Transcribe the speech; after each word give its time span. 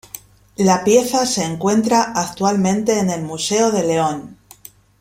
La 0.57 0.83
pieza 0.83 1.27
se 1.27 1.43
encuentra 1.43 2.01
actualmente 2.15 2.97
en 2.97 3.11
el 3.11 3.21
Museo 3.21 3.69
de 3.69 3.83
León. 3.83 4.37